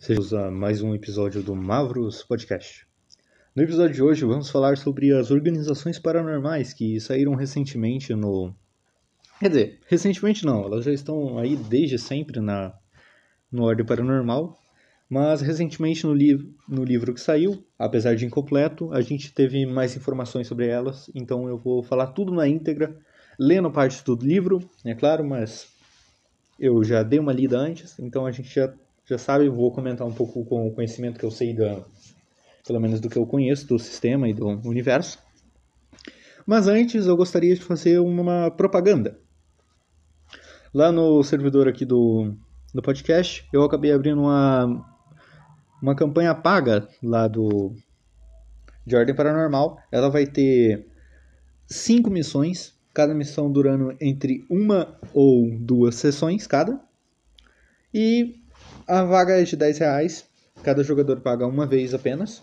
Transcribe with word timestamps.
Sejam 0.00 0.46
a 0.46 0.50
mais 0.50 0.80
um 0.80 0.94
episódio 0.94 1.42
do 1.42 1.54
Mavros 1.54 2.22
Podcast. 2.22 2.86
No 3.54 3.62
episódio 3.62 3.94
de 3.94 4.02
hoje 4.02 4.24
vamos 4.24 4.48
falar 4.48 4.78
sobre 4.78 5.14
as 5.14 5.30
organizações 5.30 5.98
paranormais 5.98 6.72
que 6.72 6.98
saíram 6.98 7.34
recentemente 7.34 8.14
no. 8.14 8.54
Quer 9.38 9.48
dizer, 9.50 9.78
recentemente 9.86 10.46
não, 10.46 10.64
elas 10.64 10.86
já 10.86 10.90
estão 10.90 11.38
aí 11.38 11.54
desde 11.54 11.98
sempre 11.98 12.40
na 12.40 12.72
no 13.52 13.64
Ordem 13.64 13.84
Paranormal, 13.84 14.58
mas 15.06 15.42
recentemente 15.42 16.06
no, 16.06 16.14
li 16.14 16.50
no 16.66 16.82
livro 16.82 17.12
que 17.12 17.20
saiu, 17.20 17.62
apesar 17.78 18.16
de 18.16 18.24
incompleto, 18.24 18.90
a 18.94 19.02
gente 19.02 19.34
teve 19.34 19.66
mais 19.66 19.94
informações 19.94 20.46
sobre 20.46 20.66
elas, 20.66 21.10
então 21.14 21.46
eu 21.46 21.58
vou 21.58 21.82
falar 21.82 22.06
tudo 22.06 22.32
na 22.32 22.48
íntegra, 22.48 22.96
lendo 23.38 23.70
parte 23.70 24.02
do 24.02 24.14
livro, 24.14 24.66
é 24.82 24.94
claro, 24.94 25.22
mas 25.22 25.68
eu 26.58 26.82
já 26.82 27.02
dei 27.02 27.18
uma 27.18 27.34
lida 27.34 27.58
antes, 27.58 27.98
então 27.98 28.24
a 28.24 28.32
gente 28.32 28.48
já 28.48 28.72
já 29.10 29.18
sabe, 29.18 29.48
vou 29.48 29.72
comentar 29.72 30.06
um 30.06 30.12
pouco 30.12 30.44
com 30.44 30.68
o 30.68 30.72
conhecimento 30.72 31.18
que 31.18 31.26
eu 31.26 31.32
sei 31.32 31.52
da, 31.52 31.82
pelo 32.64 32.78
menos 32.78 33.00
do 33.00 33.10
que 33.10 33.18
eu 33.18 33.26
conheço 33.26 33.66
do 33.66 33.76
sistema 33.76 34.28
e 34.28 34.32
do 34.32 34.46
universo. 34.64 35.18
Mas 36.46 36.68
antes 36.68 37.06
eu 37.06 37.16
gostaria 37.16 37.54
de 37.54 37.60
fazer 37.60 37.98
uma 37.98 38.52
propaganda. 38.52 39.18
Lá 40.72 40.92
no 40.92 41.24
servidor 41.24 41.66
aqui 41.66 41.84
do, 41.84 42.32
do 42.72 42.80
podcast, 42.80 43.44
eu 43.52 43.64
acabei 43.64 43.92
abrindo 43.92 44.20
uma, 44.20 44.80
uma 45.82 45.96
campanha 45.96 46.32
paga 46.32 46.88
lá 47.02 47.26
do 47.26 47.74
de 48.86 48.94
Ordem 48.94 49.14
Paranormal. 49.14 49.76
Ela 49.90 50.08
vai 50.08 50.24
ter 50.24 50.86
cinco 51.66 52.08
missões, 52.08 52.78
cada 52.94 53.12
missão 53.12 53.50
durando 53.50 53.96
entre 54.00 54.46
uma 54.48 54.96
ou 55.12 55.50
duas 55.58 55.96
sessões 55.96 56.46
cada. 56.46 56.80
E 57.92 58.39
a 58.90 59.04
vaga 59.04 59.40
é 59.40 59.44
de 59.44 59.56
10 59.56 59.78
reais. 59.78 60.24
Cada 60.64 60.82
jogador 60.82 61.20
paga 61.20 61.46
uma 61.46 61.64
vez 61.64 61.94
apenas. 61.94 62.42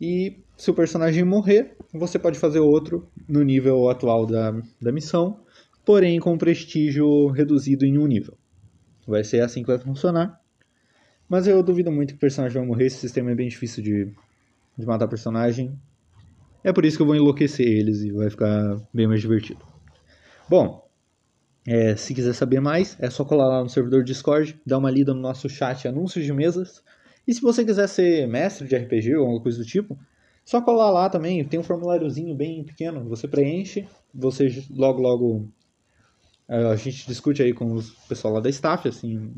E 0.00 0.38
se 0.56 0.70
o 0.70 0.74
personagem 0.74 1.22
morrer, 1.22 1.76
você 1.92 2.18
pode 2.18 2.38
fazer 2.38 2.60
outro 2.60 3.06
no 3.28 3.42
nível 3.42 3.90
atual 3.90 4.24
da, 4.26 4.52
da 4.80 4.90
missão, 4.90 5.38
porém 5.84 6.18
com 6.18 6.38
prestígio 6.38 7.28
reduzido 7.28 7.84
em 7.84 7.98
um 7.98 8.06
nível. 8.06 8.38
Vai 9.06 9.22
ser 9.22 9.42
assim 9.42 9.60
que 9.60 9.68
vai 9.68 9.78
funcionar. 9.78 10.40
Mas 11.28 11.46
eu 11.46 11.62
duvido 11.62 11.92
muito 11.92 12.10
que 12.10 12.16
o 12.16 12.20
personagem 12.20 12.58
vai 12.58 12.66
morrer. 12.66 12.86
Esse 12.86 12.96
sistema 12.96 13.30
é 13.30 13.34
bem 13.34 13.48
difícil 13.48 13.82
de, 13.82 14.14
de 14.78 14.86
matar 14.86 15.06
personagem. 15.08 15.78
É 16.64 16.72
por 16.72 16.86
isso 16.86 16.96
que 16.96 17.02
eu 17.02 17.06
vou 17.06 17.16
enlouquecer 17.16 17.66
eles 17.66 18.00
e 18.00 18.10
vai 18.12 18.30
ficar 18.30 18.80
bem 18.94 19.06
mais 19.06 19.20
divertido. 19.20 19.60
Bom, 20.48 20.85
é, 21.66 21.96
se 21.96 22.14
quiser 22.14 22.32
saber 22.32 22.60
mais, 22.60 22.96
é 23.00 23.10
só 23.10 23.24
colar 23.24 23.48
lá 23.48 23.62
no 23.62 23.68
servidor 23.68 24.04
Discord, 24.04 24.60
dar 24.64 24.78
uma 24.78 24.90
lida 24.90 25.12
no 25.12 25.20
nosso 25.20 25.48
chat 25.48 25.88
anúncios 25.88 26.24
de 26.24 26.32
mesas. 26.32 26.82
E 27.26 27.34
se 27.34 27.40
você 27.40 27.64
quiser 27.64 27.88
ser 27.88 28.28
mestre 28.28 28.68
de 28.68 28.76
RPG 28.76 29.16
ou 29.16 29.22
alguma 29.22 29.42
coisa 29.42 29.58
do 29.58 29.64
tipo, 29.64 29.98
só 30.44 30.60
colar 30.60 30.90
lá 30.90 31.10
também, 31.10 31.44
tem 31.44 31.58
um 31.58 31.64
formuláriozinho 31.64 32.34
bem 32.36 32.62
pequeno, 32.62 33.08
você 33.08 33.26
preenche, 33.26 33.88
você 34.14 34.64
logo 34.70 35.02
logo 35.02 35.48
é, 36.48 36.66
a 36.66 36.76
gente 36.76 37.06
discute 37.06 37.42
aí 37.42 37.52
com 37.52 37.76
o 37.76 37.82
pessoal 38.08 38.34
lá 38.34 38.40
da 38.40 38.48
staff, 38.48 38.88
assim, 38.88 39.32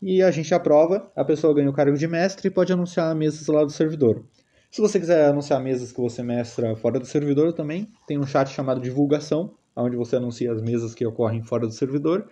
e 0.00 0.22
a 0.22 0.30
gente 0.30 0.54
aprova, 0.54 1.12
a 1.14 1.24
pessoa 1.24 1.54
ganha 1.54 1.68
o 1.68 1.74
cargo 1.74 1.96
de 1.96 2.08
mestre 2.08 2.48
e 2.48 2.50
pode 2.50 2.72
anunciar 2.72 3.14
mesas 3.14 3.46
lá 3.48 3.62
do 3.62 3.70
servidor. 3.70 4.24
Se 4.70 4.80
você 4.80 4.98
quiser 4.98 5.26
anunciar 5.26 5.60
mesas 5.60 5.92
que 5.92 6.00
você 6.00 6.22
mestra 6.22 6.74
fora 6.76 6.98
do 6.98 7.04
servidor 7.04 7.52
também, 7.52 7.88
tem 8.06 8.18
um 8.18 8.26
chat 8.26 8.48
chamado 8.48 8.80
divulgação, 8.80 9.54
onde 9.74 9.96
você 9.96 10.16
anuncia 10.16 10.52
as 10.52 10.62
mesas 10.62 10.94
que 10.94 11.06
ocorrem 11.06 11.42
fora 11.42 11.66
do 11.66 11.72
servidor. 11.72 12.28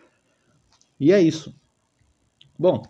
E 0.99 1.13
é 1.13 1.21
isso. 1.21 1.55
Bom, 2.59 2.83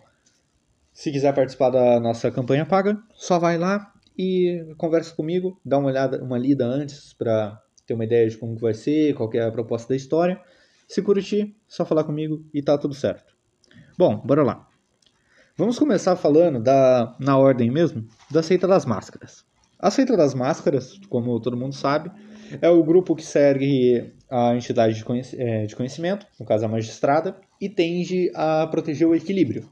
se 0.92 1.12
quiser 1.12 1.34
participar 1.34 1.70
da 1.70 2.00
nossa 2.00 2.30
campanha 2.30 2.66
paga, 2.66 3.00
só 3.14 3.38
vai 3.38 3.58
lá 3.58 3.92
e 4.16 4.74
conversa 4.76 5.14
comigo, 5.14 5.60
dá 5.64 5.78
uma 5.78 5.88
olhada, 5.88 6.22
uma 6.22 6.38
lida 6.38 6.66
antes 6.66 7.12
para 7.12 7.62
ter 7.86 7.94
uma 7.94 8.04
ideia 8.04 8.28
de 8.28 8.36
como 8.36 8.56
vai 8.56 8.74
ser, 8.74 9.14
qual 9.14 9.30
é 9.34 9.40
a 9.40 9.52
proposta 9.52 9.90
da 9.90 9.96
história. 9.96 10.40
Se 10.88 11.00
curtir, 11.02 11.54
só 11.68 11.84
falar 11.84 12.04
comigo 12.04 12.44
e 12.52 12.62
tá 12.62 12.76
tudo 12.76 12.94
certo. 12.94 13.32
Bom, 13.96 14.16
bora 14.18 14.42
lá. 14.42 14.66
Vamos 15.56 15.78
começar 15.78 16.16
falando 16.16 16.60
da 16.60 17.16
na 17.18 17.36
ordem 17.36 17.70
mesmo, 17.70 18.06
da 18.30 18.42
seita 18.42 18.66
das 18.66 18.86
máscaras. 18.86 19.44
A 19.78 19.90
seita 19.90 20.16
das 20.16 20.34
máscaras, 20.34 20.98
como 21.08 21.38
todo 21.40 21.56
mundo 21.56 21.74
sabe, 21.74 22.10
é 22.60 22.68
o 22.68 22.82
grupo 22.82 23.14
que 23.14 23.24
segue 23.24 24.12
a 24.30 24.54
entidade 24.54 24.94
de, 24.94 25.04
é, 25.36 25.66
conhecimento, 25.74 26.26
no 26.38 26.46
caso 26.46 26.64
a 26.64 26.68
magistrada, 26.68 27.36
e 27.60 27.68
tende 27.68 28.30
a 28.34 28.66
proteger 28.66 29.06
o 29.06 29.14
equilíbrio. 29.14 29.68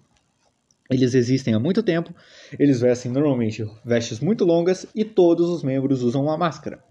Eles 0.91 1.15
existem 1.15 1.55
há 1.55 1.59
muito 1.59 1.83
tempo, 1.83 2.15
eles 2.59 2.81
vestem 2.81 3.11
normalmente 3.11 3.65
vestes 3.85 4.21
muito 4.21 4.45
longas 4.45 4.87
e 4.95 5.05
todos 5.05 5.49
os 5.49 5.63
membros 5.63 6.03
usam 6.03 6.23
uma 6.23 6.39
máscara. 6.39 6.83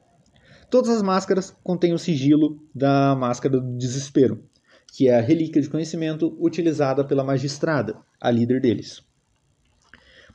Todas 0.69 0.89
as 0.89 1.01
máscaras 1.01 1.55
contêm 1.63 1.93
o 1.93 1.97
sigilo 1.97 2.59
da 2.73 3.15
máscara 3.15 3.59
do 3.59 3.77
desespero, 3.77 4.43
que 4.91 5.07
é 5.07 5.17
a 5.17 5.21
relíquia 5.21 5.61
de 5.61 5.69
conhecimento 5.69 6.35
utilizada 6.39 7.05
pela 7.05 7.23
magistrada, 7.23 7.97
a 8.19 8.29
líder 8.29 8.59
deles. 8.59 9.01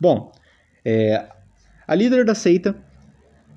Bom, 0.00 0.32
é, 0.84 1.28
a 1.86 1.94
líder 1.94 2.24
da 2.24 2.34
seita, 2.34 2.74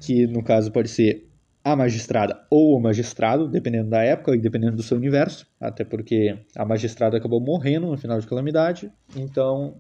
que 0.02 0.28
no 0.28 0.44
caso 0.44 0.72
pode 0.72 0.90
ser 0.90 1.30
a 1.64 1.76
magistrada 1.76 2.46
ou 2.50 2.78
o 2.78 2.82
magistrado, 2.82 3.48
dependendo 3.48 3.90
da 3.90 4.02
época 4.02 4.36
e 4.36 4.42
dependendo 4.42 4.76
do 4.76 4.84
seu 4.84 4.98
universo, 4.98 5.48
até 5.60 5.86
porque 5.86 6.38
a 6.56 6.66
magistrada 6.66 7.18
acabou 7.18 7.40
morrendo 7.40 7.88
no 7.88 7.98
final 7.98 8.20
de 8.20 8.28
Calamidade, 8.28 8.92
então 9.16 9.78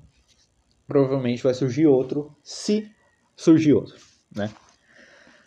provavelmente 0.87 1.43
vai 1.43 1.53
surgir 1.53 1.87
outro, 1.87 2.33
se 2.41 2.89
surgir 3.35 3.73
outro, 3.73 3.95
né? 4.33 4.49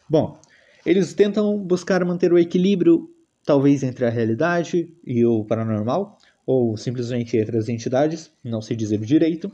Bom, 0.09 0.39
eles 0.85 1.15
tentam 1.15 1.59
buscar 1.59 2.05
manter 2.05 2.33
o 2.33 2.39
equilíbrio, 2.39 3.09
talvez 3.45 3.83
entre 3.83 4.05
a 4.05 4.11
realidade 4.11 4.95
e 5.05 5.25
o 5.25 5.45
paranormal, 5.45 6.19
ou 6.45 6.77
simplesmente 6.77 7.37
entre 7.37 7.57
as 7.57 7.69
entidades, 7.69 8.31
não 8.45 8.61
sei 8.61 8.77
dizer 8.77 8.99
direito. 8.99 9.51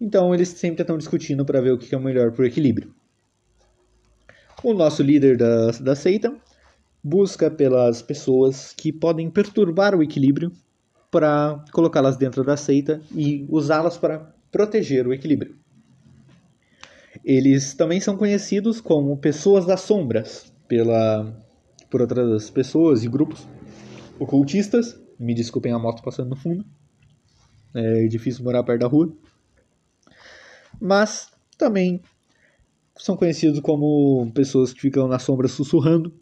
Então 0.00 0.34
eles 0.34 0.48
sempre 0.48 0.82
estão 0.82 0.96
discutindo 0.96 1.44
para 1.44 1.60
ver 1.60 1.72
o 1.72 1.78
que 1.78 1.94
é 1.94 1.98
o 1.98 2.00
melhor 2.00 2.32
para 2.32 2.42
o 2.42 2.46
equilíbrio. 2.46 2.94
O 4.62 4.74
nosso 4.74 5.02
líder 5.02 5.38
da, 5.38 5.70
da 5.70 5.96
seita 5.96 6.34
busca 7.02 7.50
pelas 7.50 8.02
pessoas 8.02 8.74
que 8.74 8.92
podem 8.92 9.30
perturbar 9.30 9.94
o 9.94 10.02
equilíbrio 10.02 10.52
para 11.10 11.64
colocá-las 11.72 12.16
dentro 12.16 12.44
da 12.44 12.56
seita 12.56 13.00
e 13.14 13.46
usá-las 13.48 13.96
para 13.96 14.34
proteger 14.52 15.06
o 15.06 15.14
equilíbrio. 15.14 15.56
Eles 17.24 17.74
também 17.74 18.00
são 18.00 18.16
conhecidos 18.16 18.80
como 18.80 19.16
pessoas 19.16 19.64
das 19.64 19.80
sombras 19.80 20.52
pela, 20.68 21.34
por 21.90 22.02
outras 22.02 22.50
pessoas 22.50 23.02
e 23.02 23.08
grupos 23.08 23.48
ocultistas. 24.18 25.00
Me 25.18 25.34
desculpem 25.34 25.72
a 25.72 25.78
moto 25.78 26.02
passando 26.02 26.30
no 26.30 26.36
fundo. 26.36 26.64
É 27.74 28.06
difícil 28.06 28.44
morar 28.44 28.62
perto 28.62 28.80
da 28.80 28.86
rua. 28.86 29.12
Mas 30.80 31.30
também 31.58 32.00
são 33.00 33.16
conhecidos 33.16 33.60
como 33.60 34.30
pessoas 34.34 34.72
que 34.72 34.80
ficam 34.80 35.08
na 35.08 35.18
sombra 35.18 35.48
sussurrando, 35.48 36.12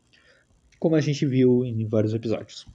como 0.78 0.94
a 0.94 1.00
gente 1.00 1.26
viu 1.26 1.64
em 1.64 1.84
vários 1.86 2.14
episódios. 2.14 2.66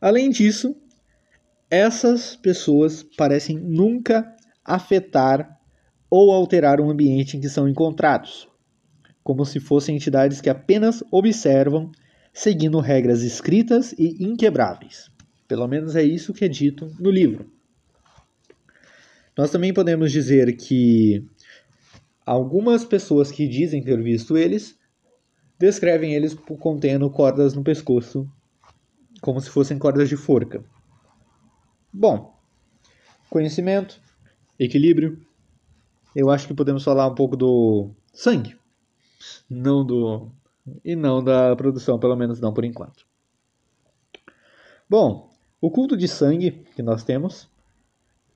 Além 0.00 0.28
disso, 0.30 0.76
essas 1.70 2.34
pessoas 2.34 3.04
parecem 3.16 3.56
nunca 3.56 4.34
afetar 4.64 5.60
ou 6.10 6.32
alterar 6.32 6.80
o 6.80 6.90
ambiente 6.90 7.36
em 7.36 7.40
que 7.40 7.48
são 7.48 7.68
encontrados, 7.68 8.48
como 9.22 9.46
se 9.46 9.60
fossem 9.60 9.94
entidades 9.94 10.40
que 10.40 10.50
apenas 10.50 11.04
observam, 11.10 11.90
seguindo 12.32 12.80
regras 12.80 13.22
escritas 13.22 13.92
e 13.96 14.24
inquebráveis. 14.24 15.08
Pelo 15.46 15.68
menos 15.68 15.94
é 15.94 16.02
isso 16.02 16.34
que 16.34 16.44
é 16.44 16.48
dito 16.48 16.90
no 16.98 17.10
livro. 17.10 17.48
Nós 19.36 19.50
também 19.50 19.72
podemos 19.72 20.12
dizer 20.12 20.54
que 20.56 21.24
Algumas 22.24 22.84
pessoas 22.84 23.30
que 23.30 23.48
dizem 23.48 23.82
ter 23.82 24.00
visto 24.00 24.36
eles 24.36 24.78
descrevem 25.58 26.14
eles 26.14 26.34
contendo 26.34 27.08
cordas 27.10 27.54
no 27.54 27.62
pescoço, 27.62 28.28
como 29.20 29.40
se 29.40 29.48
fossem 29.48 29.78
cordas 29.78 30.08
de 30.08 30.16
forca. 30.16 30.64
Bom, 31.92 32.36
conhecimento, 33.30 34.00
equilíbrio. 34.58 35.24
Eu 36.14 36.30
acho 36.30 36.46
que 36.46 36.54
podemos 36.54 36.82
falar 36.82 37.06
um 37.06 37.14
pouco 37.14 37.36
do 37.36 37.90
sangue, 38.12 38.56
não 39.48 39.84
do 39.84 40.30
e 40.84 40.94
não 40.94 41.22
da 41.22 41.54
produção, 41.56 41.98
pelo 41.98 42.16
menos 42.16 42.40
não 42.40 42.52
por 42.52 42.64
enquanto. 42.64 43.06
Bom, 44.88 45.30
o 45.60 45.70
culto 45.70 45.96
de 45.96 46.06
sangue 46.08 46.64
que 46.74 46.82
nós 46.82 47.02
temos, 47.02 47.48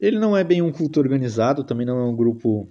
ele 0.00 0.18
não 0.18 0.36
é 0.36 0.42
bem 0.42 0.62
um 0.62 0.72
culto 0.72 1.00
organizado, 1.00 1.64
também 1.64 1.86
não 1.86 1.98
é 1.98 2.04
um 2.04 2.16
grupo 2.16 2.68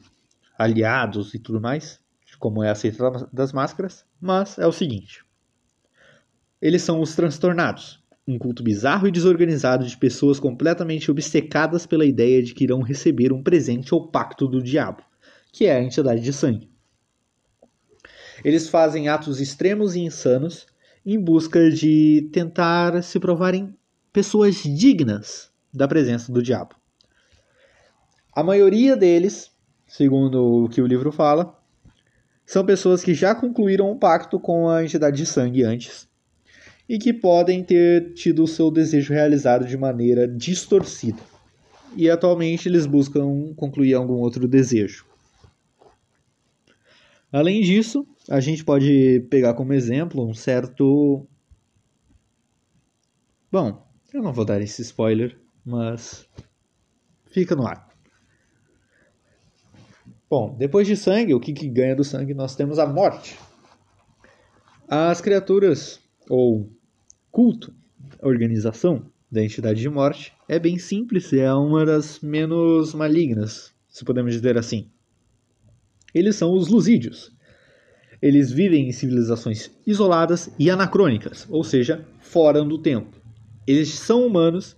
aliados 0.58 1.34
e 1.34 1.40
tudo 1.40 1.60
mais, 1.62 2.00
como 2.40 2.64
é 2.64 2.70
a 2.70 2.76
seita 2.76 3.30
das 3.32 3.54
máscaras, 3.54 4.06
mas 4.20 4.58
é 4.58 4.68
o 4.68 4.72
seguinte: 4.72 5.26
eles 6.62 6.82
são 6.82 7.02
os 7.02 7.16
transtornados, 7.16 8.04
um 8.28 8.38
culto 8.38 8.64
bizarro 8.64 9.08
e 9.08 9.12
desorganizado 9.12 9.86
de 9.86 9.98
pessoas 9.98 10.40
completamente 10.40 11.12
obcecadas 11.12 11.86
pela 11.86 12.06
ideia 12.06 12.42
de 12.42 12.54
que 12.54 12.64
irão 12.64 12.82
receber 12.82 13.32
um 13.32 13.44
presente 13.44 13.94
ou 13.94 14.08
pacto 14.08 14.48
do 14.48 14.62
diabo, 14.62 15.04
que 15.52 15.66
é 15.66 15.76
a 15.76 15.84
entidade 15.84 16.22
de 16.22 16.34
sangue. 16.34 16.70
Eles 18.44 18.68
fazem 18.70 19.08
atos 19.08 19.40
extremos 19.40 19.96
e 19.96 20.02
insanos 20.02 20.68
em 21.06 21.20
busca 21.20 21.70
de 21.70 22.30
tentar 22.34 23.02
se 23.04 23.20
provarem 23.20 23.76
pessoas 24.12 24.56
dignas 24.56 25.52
da 25.74 25.88
presença 25.88 26.32
do 26.32 26.42
diabo. 26.42 26.76
A 28.34 28.44
maioria 28.44 28.98
deles, 28.98 29.52
segundo 29.96 30.66
o 30.66 30.70
que 30.70 30.82
o 30.82 30.88
livro 30.88 31.10
fala, 31.10 31.58
são 32.46 32.66
pessoas 32.66 33.02
que 33.02 33.14
já 33.14 33.34
concluíram 33.34 33.90
um 33.90 33.98
pacto 33.98 34.38
com 34.38 34.68
a 34.68 34.84
entidade 34.84 35.16
de 35.16 35.26
sangue 35.26 35.64
antes 35.64 36.06
e 36.88 37.00
que 37.00 37.14
podem 37.14 37.64
ter 37.64 38.14
tido 38.14 38.44
o 38.44 38.48
seu 38.48 38.70
desejo 38.70 39.14
realizado 39.14 39.66
de 39.66 39.78
maneira 39.78 40.28
distorcida. 40.28 41.22
E 41.96 42.10
atualmente 42.10 42.68
eles 42.68 42.86
buscam 42.86 43.54
concluir 43.56 43.94
algum 43.94 44.16
outro 44.16 44.50
desejo. 44.50 45.06
Além 47.32 47.62
disso, 47.62 48.06
a 48.30 48.42
gente 48.42 48.66
pode 48.66 49.26
pegar 49.30 49.54
como 49.54 49.74
exemplo 49.74 50.28
um 50.28 50.34
certo. 50.34 51.26
Bom, 53.50 53.88
eu 54.14 54.22
não 54.22 54.34
vou 54.34 54.44
dar 54.44 54.62
esse 54.62 54.82
spoiler, 54.82 55.38
mas 55.66 56.28
fica 57.28 57.56
no 57.56 57.66
ar. 57.66 57.95
Bom, 60.38 60.54
depois 60.60 60.86
de 60.86 60.98
sangue, 60.98 61.34
o 61.34 61.40
que, 61.40 61.54
que 61.54 61.70
ganha 61.70 61.96
do 61.96 62.04
sangue? 62.04 62.34
Nós 62.34 62.58
temos 62.58 62.78
a 62.78 62.86
morte. 62.86 63.40
As 64.86 65.22
criaturas, 65.22 66.02
ou 66.30 66.70
culto, 67.32 67.74
organização 68.22 69.10
da 69.32 69.42
entidade 69.42 69.80
de 69.80 69.88
morte, 69.88 70.34
é 70.50 70.60
bem 70.60 70.78
simples 70.78 71.32
é 71.32 71.54
uma 71.54 71.86
das 71.86 72.20
menos 72.20 72.94
malignas, 72.94 73.74
se 73.88 74.04
podemos 74.04 74.34
dizer 74.34 74.58
assim. 74.58 74.90
Eles 76.14 76.36
são 76.36 76.54
os 76.54 76.68
Lusídios. 76.68 77.32
Eles 78.22 78.52
vivem 78.52 78.90
em 78.90 78.92
civilizações 78.92 79.72
isoladas 79.88 80.50
e 80.60 80.70
anacrônicas, 80.70 81.48
ou 81.50 81.64
seja, 81.64 82.06
fora 82.20 82.62
do 82.62 82.78
tempo. 82.78 83.22
Eles 83.66 83.88
são 83.94 84.28
humanos 84.28 84.76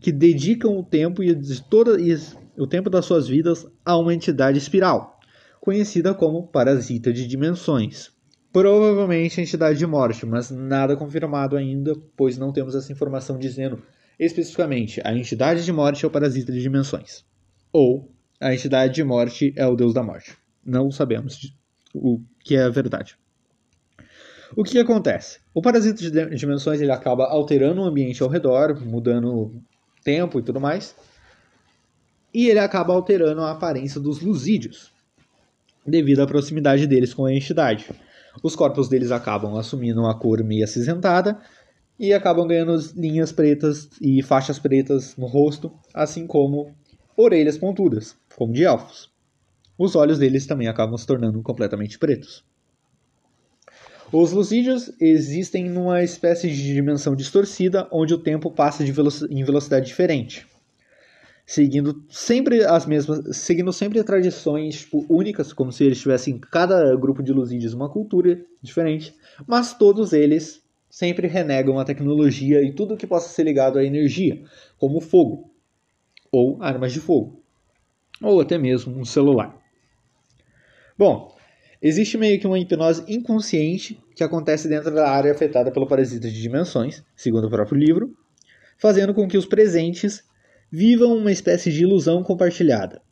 que 0.00 0.12
dedicam 0.12 0.78
o 0.78 0.84
tempo 0.84 1.24
e, 1.24 1.34
toda, 1.68 2.00
e 2.00 2.16
o 2.56 2.66
tempo 2.66 2.90
das 2.90 3.04
suas 3.04 3.28
vidas 3.28 3.66
a 3.84 3.96
uma 3.96 4.14
entidade 4.14 4.58
espiral, 4.58 5.18
conhecida 5.60 6.14
como 6.14 6.46
parasita 6.46 7.12
de 7.12 7.26
dimensões. 7.26 8.10
Provavelmente 8.52 9.40
entidade 9.40 9.78
de 9.78 9.86
morte, 9.86 10.26
mas 10.26 10.50
nada 10.50 10.96
confirmado 10.96 11.56
ainda, 11.56 11.94
pois 12.16 12.36
não 12.36 12.52
temos 12.52 12.74
essa 12.74 12.92
informação 12.92 13.38
dizendo 13.38 13.82
especificamente 14.18 15.00
a 15.04 15.14
entidade 15.14 15.64
de 15.64 15.72
morte 15.72 16.04
é 16.04 16.08
o 16.08 16.10
parasita 16.10 16.52
de 16.52 16.60
dimensões. 16.60 17.24
Ou 17.72 18.12
a 18.38 18.52
entidade 18.52 18.94
de 18.94 19.02
morte 19.02 19.54
é 19.56 19.66
o 19.66 19.74
deus 19.74 19.94
da 19.94 20.02
morte. 20.02 20.36
Não 20.64 20.90
sabemos 20.90 21.56
o 21.94 22.20
que 22.40 22.54
é 22.56 22.62
a 22.64 22.68
verdade. 22.68 23.16
O 24.54 24.62
que, 24.62 24.72
que 24.72 24.78
acontece? 24.78 25.40
O 25.54 25.62
parasita 25.62 26.02
de 26.02 26.36
dimensões 26.36 26.80
ele 26.80 26.92
acaba 26.92 27.24
alterando 27.24 27.80
o 27.80 27.84
ambiente 27.84 28.22
ao 28.22 28.28
redor, 28.28 28.78
mudando 28.84 29.62
tempo 30.04 30.38
e 30.38 30.42
tudo 30.42 30.60
mais. 30.60 30.94
E 32.32 32.48
ele 32.48 32.58
acaba 32.58 32.92
alterando 32.92 33.42
a 33.42 33.50
aparência 33.50 34.00
dos 34.00 34.20
lusídeos, 34.20 34.92
devido 35.86 36.20
à 36.20 36.26
proximidade 36.26 36.86
deles 36.86 37.12
com 37.12 37.24
a 37.24 37.34
entidade. 37.34 37.90
Os 38.42 38.56
corpos 38.56 38.88
deles 38.88 39.10
acabam 39.10 39.56
assumindo 39.56 40.00
uma 40.00 40.18
cor 40.18 40.42
meio 40.42 40.64
acinzentada 40.64 41.38
e 41.98 42.12
acabam 42.12 42.46
ganhando 42.46 42.78
linhas 42.96 43.32
pretas 43.32 43.90
e 44.00 44.22
faixas 44.22 44.58
pretas 44.58 45.16
no 45.16 45.26
rosto, 45.26 45.72
assim 45.92 46.26
como 46.26 46.74
orelhas 47.16 47.58
pontudas, 47.58 48.16
como 48.34 48.52
de 48.52 48.64
elfos 48.64 49.12
os 49.78 49.96
olhos 49.96 50.18
deles 50.18 50.46
também 50.46 50.68
acabam 50.68 50.96
se 50.96 51.06
tornando 51.06 51.42
completamente 51.42 51.98
pretos. 51.98 52.44
Os 54.12 54.30
lucídios 54.32 54.92
existem 55.00 55.68
numa 55.68 56.02
espécie 56.02 56.48
de 56.48 56.74
dimensão 56.74 57.16
distorcida 57.16 57.88
onde 57.90 58.12
o 58.12 58.18
tempo 58.18 58.50
passa 58.50 58.84
veloc 58.84 59.22
em 59.30 59.42
velocidade 59.42 59.86
diferente, 59.86 60.46
seguindo 61.52 62.02
sempre 62.08 62.64
as 62.64 62.86
mesmas, 62.86 63.36
seguindo 63.36 63.70
sempre 63.74 64.02
tradições 64.02 64.80
tipo, 64.80 65.04
únicas, 65.06 65.52
como 65.52 65.70
se 65.70 65.84
eles 65.84 66.00
tivessem 66.00 66.38
cada 66.38 66.96
grupo 66.96 67.22
de 67.22 67.30
lucídios 67.30 67.74
uma 67.74 67.90
cultura 67.90 68.42
diferente, 68.62 69.14
mas 69.46 69.76
todos 69.76 70.14
eles 70.14 70.62
sempre 70.88 71.26
renegam 71.26 71.78
a 71.78 71.84
tecnologia 71.84 72.62
e 72.62 72.72
tudo 72.72 72.96
que 72.96 73.06
possa 73.06 73.28
ser 73.28 73.42
ligado 73.42 73.78
à 73.78 73.84
energia, 73.84 74.42
como 74.78 74.98
fogo 74.98 75.50
ou 76.30 76.56
armas 76.62 76.90
de 76.90 77.00
fogo, 77.00 77.44
ou 78.22 78.40
até 78.40 78.56
mesmo 78.56 78.98
um 78.98 79.04
celular. 79.04 79.54
Bom, 80.96 81.36
existe 81.82 82.16
meio 82.16 82.40
que 82.40 82.46
uma 82.46 82.58
hipnose 82.58 83.04
inconsciente 83.06 84.00
que 84.16 84.24
acontece 84.24 84.68
dentro 84.70 84.90
da 84.90 85.10
área 85.10 85.30
afetada 85.30 85.70
pelo 85.70 85.86
parasita 85.86 86.30
de 86.30 86.40
dimensões, 86.40 87.04
segundo 87.14 87.46
o 87.46 87.50
próprio 87.50 87.76
livro, 87.76 88.16
fazendo 88.78 89.12
com 89.12 89.28
que 89.28 89.36
os 89.36 89.44
presentes 89.44 90.31
vivam 90.74 91.14
uma 91.14 91.30
espécie 91.30 91.70
de 91.70 91.82
ilusão 91.82 92.22
compartilhada, 92.22 93.02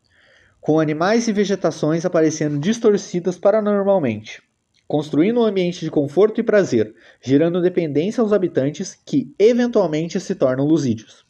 com 0.62 0.81
animais 0.81 1.29
e 1.29 1.33
vegetações 1.33 2.07
aparecendo 2.07 2.59
distorcidas 2.59 3.37
paranormalmente, 3.37 4.43
construindo 4.89 5.41
um 5.41 5.45
ambiente 5.45 5.81
de 5.81 5.91
conforto 5.91 6.41
e 6.41 6.43
prazer, 6.43 6.95
gerando 7.21 7.61
dependência 7.61 8.23
aos 8.23 8.33
habitantes 8.33 8.99
que 9.05 9.35
eventualmente 9.39 10.19
se 10.19 10.35
tornam 10.35 10.65
lusídeos. 10.65 11.27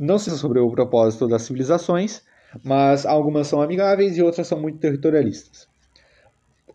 Não 0.00 0.18
sei 0.18 0.32
sobre 0.32 0.60
o 0.60 0.70
propósito 0.70 1.28
das 1.28 1.42
civilizações, 1.42 2.22
mas 2.64 3.04
algumas 3.04 3.48
são 3.48 3.60
amigáveis 3.60 4.16
e 4.16 4.22
outras 4.22 4.46
são 4.46 4.58
muito 4.58 4.78
territorialistas. 4.78 5.68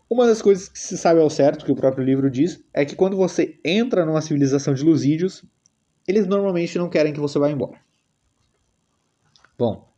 Uma 0.08 0.26
das 0.26 0.40
coisas 0.40 0.68
que 0.68 0.78
se 0.78 0.96
sabe 0.96 1.20
ao 1.20 1.28
certo, 1.28 1.64
que 1.64 1.72
o 1.72 1.76
próprio 1.76 2.04
livro 2.04 2.30
diz, 2.30 2.62
é 2.72 2.84
que 2.84 2.94
quando 2.94 3.16
você 3.16 3.58
entra 3.64 4.06
numa 4.06 4.20
civilização 4.20 4.74
de 4.74 4.84
lusídios, 4.84 5.44
eles 6.06 6.28
normalmente 6.28 6.78
não 6.78 6.88
querem 6.88 7.12
que 7.12 7.18
você 7.18 7.36
vá 7.36 7.50
embora. 7.50 7.83
Bom, 9.56 9.88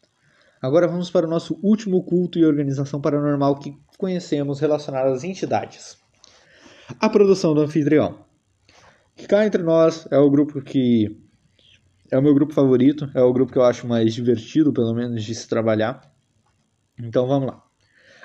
agora 0.60 0.86
vamos 0.86 1.10
para 1.10 1.26
o 1.26 1.30
nosso 1.30 1.58
último 1.62 2.02
culto 2.04 2.38
e 2.38 2.44
organização 2.44 3.00
paranormal 3.00 3.58
que 3.58 3.76
conhecemos 3.96 4.60
relacionado 4.60 5.08
às 5.08 5.24
entidades. 5.24 5.96
A 7.00 7.08
produção 7.08 7.54
do 7.54 7.62
anfitrião. 7.62 8.24
Que 9.16 9.26
cá 9.26 9.46
entre 9.46 9.62
nós 9.62 10.06
é 10.10 10.18
o 10.18 10.30
grupo 10.30 10.60
que 10.60 11.18
é 12.10 12.18
o 12.18 12.22
meu 12.22 12.34
grupo 12.34 12.52
favorito, 12.52 13.10
é 13.14 13.22
o 13.22 13.32
grupo 13.32 13.50
que 13.50 13.58
eu 13.58 13.64
acho 13.64 13.86
mais 13.86 14.14
divertido, 14.14 14.72
pelo 14.72 14.94
menos, 14.94 15.24
de 15.24 15.34
se 15.34 15.48
trabalhar. 15.48 16.00
Então 16.98 17.26
vamos 17.26 17.48
lá. 17.48 17.62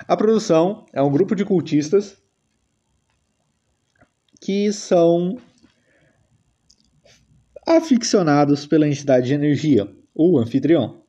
A 0.06 0.16
produção 0.16 0.86
é 0.92 1.02
um 1.02 1.10
grupo 1.10 1.34
de 1.34 1.44
cultistas 1.44 2.16
que 4.40 4.72
são 4.72 5.38
aficionados 7.66 8.66
pela 8.66 8.88
entidade 8.88 9.28
de 9.28 9.34
energia, 9.34 9.88
o 10.14 10.38
anfitrião. 10.38 11.01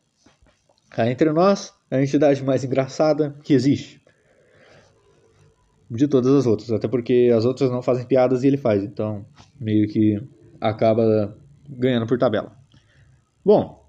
Cá 0.94 1.10
entre 1.10 1.32
nós, 1.32 1.74
é 1.90 1.98
a 1.98 2.04
entidade 2.04 2.44
mais 2.44 2.64
engraçada 2.64 3.36
que 3.44 3.52
existe. 3.52 4.00
De 5.90 6.08
todas 6.08 6.32
as 6.32 6.46
outras, 6.46 6.70
até 6.70 6.88
porque 6.88 7.32
as 7.36 7.46
outras 7.46 7.72
não 7.72 7.82
fazem 7.82 8.06
piadas 8.06 8.44
e 8.44 8.48
ele 8.48 8.58
faz, 8.58 8.84
então 8.84 9.26
meio 9.60 9.88
que 9.88 10.22
acaba 10.62 11.36
ganhando 11.68 12.06
por 12.06 12.20
tabela. 12.20 12.56
Bom, 13.44 13.84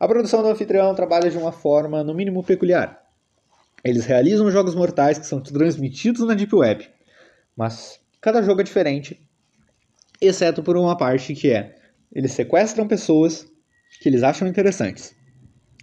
a 0.00 0.08
produção 0.08 0.42
do 0.42 0.48
anfitrião 0.48 0.92
trabalha 0.96 1.30
de 1.30 1.38
uma 1.38 1.52
forma, 1.52 2.02
no 2.02 2.12
mínimo, 2.12 2.42
peculiar. 2.42 3.00
Eles 3.84 4.04
realizam 4.04 4.50
jogos 4.50 4.74
mortais 4.74 5.18
que 5.18 5.26
são 5.26 5.40
transmitidos 5.40 6.26
na 6.26 6.34
Deep 6.34 6.54
Web, 6.56 6.90
mas 7.56 8.00
cada 8.20 8.42
jogo 8.42 8.62
é 8.62 8.64
diferente, 8.64 9.24
exceto 10.20 10.60
por 10.60 10.76
uma 10.76 10.96
parte 10.96 11.34
que 11.34 11.52
é: 11.52 11.76
eles 12.12 12.32
sequestram 12.32 12.88
pessoas 12.88 13.46
que 14.00 14.08
eles 14.08 14.24
acham 14.24 14.48
interessantes. 14.48 15.21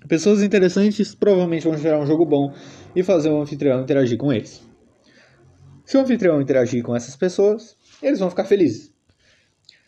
Pessoas 0.08 0.42
interessantes 0.42 1.14
provavelmente 1.14 1.68
vão 1.68 1.78
gerar 1.78 2.00
um 2.00 2.06
jogo 2.06 2.26
bom 2.26 2.54
e 2.96 3.04
fazer 3.04 3.30
o 3.30 3.42
anfitrião 3.42 3.82
interagir 3.82 4.18
com 4.18 4.32
eles. 4.34 4.62
Se 5.86 5.98
o 5.98 6.02
anfitrião 6.02 6.42
interagir 6.42 6.84
com 6.84 6.96
essas 6.96 7.16
pessoas, 7.16 7.76
eles 8.02 8.20
vão 8.20 8.30
ficar 8.30 8.46
felizes. 8.46 8.94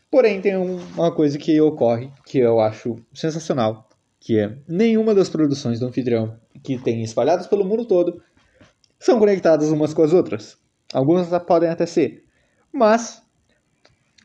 Porém, 0.09 0.41
tem 0.41 0.57
uma 0.57 1.11
coisa 1.13 1.37
que 1.37 1.59
ocorre 1.61 2.11
que 2.25 2.37
eu 2.37 2.59
acho 2.59 2.97
sensacional, 3.13 3.87
que 4.19 4.37
é 4.37 4.57
nenhuma 4.67 5.15
das 5.15 5.29
produções 5.29 5.79
do 5.79 5.87
anfitrião 5.87 6.37
que 6.63 6.77
tem 6.77 7.01
espalhadas 7.01 7.47
pelo 7.47 7.65
mundo 7.65 7.85
todo 7.85 8.21
são 8.99 9.17
conectadas 9.17 9.71
umas 9.71 9.93
com 9.93 10.03
as 10.03 10.13
outras. 10.13 10.57
Algumas 10.93 11.27
podem 11.43 11.69
até 11.69 11.85
ser, 11.85 12.23
mas 12.71 13.23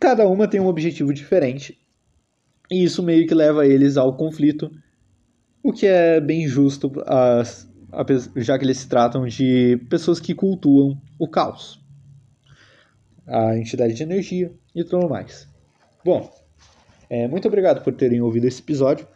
cada 0.00 0.26
uma 0.26 0.48
tem 0.48 0.60
um 0.60 0.66
objetivo 0.66 1.14
diferente. 1.14 1.78
E 2.70 2.84
isso 2.84 3.02
meio 3.02 3.26
que 3.26 3.34
leva 3.34 3.66
eles 3.66 3.96
ao 3.96 4.16
conflito, 4.16 4.70
o 5.68 5.72
que 5.72 5.86
é 5.86 6.20
bem 6.20 6.46
justo, 6.46 6.92
já 8.36 8.56
que 8.56 8.64
eles 8.64 8.78
se 8.78 8.88
tratam 8.88 9.26
de 9.26 9.76
pessoas 9.90 10.20
que 10.20 10.34
cultuam 10.34 10.96
o 11.18 11.26
caos, 11.26 11.80
a 13.26 13.56
entidade 13.56 13.94
de 13.94 14.02
energia 14.02 14.52
e 14.74 14.84
tudo 14.84 15.08
mais. 15.08 15.48
Bom, 16.04 16.32
É, 17.08 17.28
muito 17.28 17.46
obrigado 17.46 17.84
por 17.84 17.92
terem 17.92 18.20
ouvido 18.20 18.48
esse 18.48 18.60
episódio. 18.60 19.06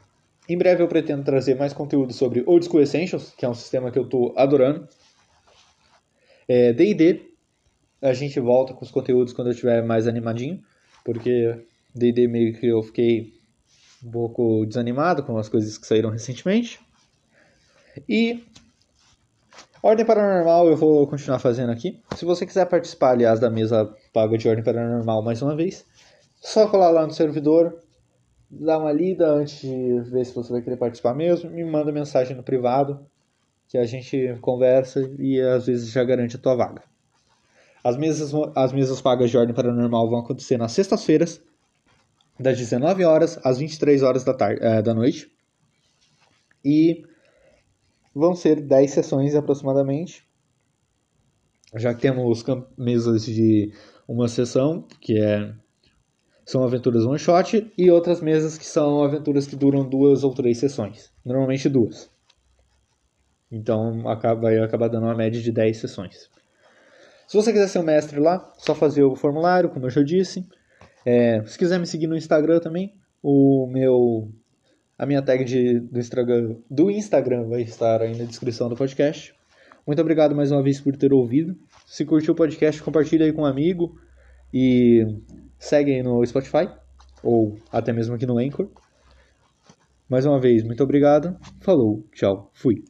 Em 0.49 0.57
breve 0.57 0.81
eu 0.81 0.87
pretendo 0.87 1.25
trazer 1.25 1.57
mais 1.57 1.73
conteúdo 1.73 2.13
sobre 2.13 2.45
Old 2.47 2.65
School 2.65 2.83
Essentials, 2.83 3.35
que 3.37 3.45
é 3.45 3.49
um 3.49 3.55
sistema 3.55 3.91
que 3.91 3.99
eu 3.99 4.05
estou 4.05 4.33
adorando. 4.37 4.89
D&D, 6.49 7.21
é, 8.01 8.09
a 8.09 8.13
gente 8.13 8.39
volta 8.39 8.75
com 8.75 8.85
os 8.85 8.93
conteúdos 8.93 9.33
quando 9.33 9.49
eu 9.49 9.53
estiver 9.53 9.83
mais 9.85 10.07
animadinho, 10.07 10.63
porque 11.05 11.65
D&D 11.93 12.29
meio 12.29 12.55
que 12.55 12.67
eu 12.69 12.81
fiquei 12.83 13.40
um 14.05 14.11
pouco 14.11 14.65
desanimado 14.67 15.23
com 15.23 15.37
as 15.37 15.49
coisas 15.49 15.77
que 15.77 15.87
saíram 15.87 16.11
recentemente. 16.11 16.81
E 18.09 18.45
Ordem 19.83 20.05
Paranormal 20.05 20.69
eu 20.69 20.77
vou 20.77 21.07
continuar 21.07 21.39
fazendo 21.39 21.71
aqui. 21.71 22.01
Se 22.15 22.25
você 22.25 22.45
quiser 22.45 22.67
participar, 22.67 23.13
aliás, 23.13 23.41
da 23.41 23.51
mesa 23.51 23.95
paga 24.13 24.37
de 24.37 24.49
Ordem 24.49 24.65
Paranormal 24.65 25.23
mais 25.23 25.41
uma 25.41 25.57
vez, 25.57 25.87
só 26.41 26.69
colar 26.69 26.91
lá 26.91 27.07
no 27.07 27.13
servidor, 27.13 27.79
dar 28.51 28.79
uma 28.79 28.93
lida 28.93 29.31
antes 29.31 29.61
de 29.61 30.01
ver 30.11 30.25
se 30.25 30.35
você 30.35 30.53
vai 30.53 30.63
querer 30.63 30.77
participar 30.77 31.15
mesmo, 31.15 31.51
me 31.51 31.65
manda 31.65 31.93
mensagem 31.93 32.37
no 32.37 32.43
privado, 32.43 33.07
que 33.69 33.79
a 33.79 33.85
gente 33.85 34.37
conversa 34.41 35.01
e 35.19 35.41
às 35.41 35.67
vezes 35.67 35.91
já 35.91 36.03
garante 36.03 36.37
a 36.37 36.39
tua 36.39 36.57
vaga. 36.57 36.83
As 37.83 37.97
mesas, 37.97 38.33
as 38.55 38.73
mesas 38.73 39.01
pagas 39.01 39.31
de 39.31 39.39
ordem 39.39 39.55
paranormal 39.55 40.11
vão 40.11 40.19
acontecer 40.19 40.59
nas 40.59 40.73
sextas-feiras, 40.73 41.41
das 42.41 42.59
19 42.59 43.05
horas 43.05 43.39
às 43.45 43.59
23 43.59 44.03
horas 44.03 44.25
da, 44.25 44.35
tarde, 44.35 44.65
é, 44.65 44.81
da 44.83 44.95
noite. 44.95 45.31
E 46.65 47.03
vão 48.15 48.35
ser 48.35 48.61
10 48.61 48.91
sessões 48.91 49.35
aproximadamente. 49.35 50.27
Já 51.77 51.95
que 51.95 52.01
temos 52.01 52.43
mesas 52.77 53.25
de 53.25 53.73
uma 54.09 54.27
sessão, 54.27 54.87
que 55.01 55.19
é 55.19 55.55
são 56.45 56.65
aventuras 56.65 57.05
one 57.05 57.19
shot, 57.19 57.73
e 57.79 57.91
outras 57.93 58.21
mesas 58.21 58.59
que 58.59 58.67
são 58.67 59.05
aventuras 59.05 59.47
que 59.47 59.55
duram 59.55 59.89
duas 59.89 60.25
ou 60.25 60.35
três 60.35 60.59
sessões. 60.59 61.13
Normalmente 61.25 61.69
duas. 61.69 62.11
Então 63.53 64.09
acaba, 64.09 64.43
vai 64.43 64.59
acabar 64.59 64.89
dando 64.89 65.05
uma 65.05 65.15
média 65.15 65.41
de 65.41 65.53
10 65.53 65.77
sessões. 65.77 66.29
Se 67.29 67.37
você 67.37 67.53
quiser 67.53 67.69
ser 67.69 67.79
um 67.79 67.85
mestre 67.85 68.19
lá, 68.19 68.53
só 68.59 68.75
fazer 68.75 69.05
o 69.05 69.15
formulário, 69.15 69.71
como 69.71 69.87
eu 69.87 69.91
já 69.91 70.03
disse. 70.03 70.45
É, 71.05 71.43
se 71.47 71.59
quiser 71.59 71.79
me 71.79 71.87
seguir 71.87 72.07
no 72.07 72.17
Instagram 72.17 72.61
também, 72.61 72.95
o 73.23 73.67
meu 73.67 74.31
a 75.01 75.07
minha 75.07 75.23
tag 75.23 75.45
de, 75.45 75.81
do, 75.81 75.99
Instagram, 75.99 76.57
do 76.69 76.91
Instagram 76.91 77.49
vai 77.49 77.63
estar 77.63 78.03
aí 78.03 78.15
na 78.15 78.25
descrição 78.25 78.69
do 78.69 78.77
podcast. 78.77 79.35
Muito 79.87 79.99
obrigado 79.99 80.35
mais 80.37 80.53
uma 80.53 80.63
vez 80.63 80.79
por 80.79 80.95
ter 80.95 81.11
ouvido. 81.11 81.57
Se 81.87 82.05
curtiu 82.05 82.35
o 82.35 82.37
podcast, 82.37 82.83
compartilha 82.83 83.25
aí 83.25 83.33
com 83.33 83.41
um 83.41 83.47
amigo 83.47 83.99
e 84.53 85.07
segue 85.59 85.95
aí 85.95 86.03
no 86.03 86.25
Spotify 86.27 86.69
ou 87.23 87.57
até 87.73 87.95
mesmo 87.95 88.15
aqui 88.15 88.27
no 88.27 88.37
Anchor. 88.37 88.69
Mais 90.07 90.27
uma 90.27 90.39
vez, 90.39 90.63
muito 90.63 90.83
obrigado. 90.83 91.35
Falou, 91.61 92.05
tchau, 92.13 92.51
fui. 92.53 92.85